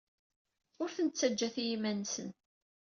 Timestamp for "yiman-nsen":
1.69-2.29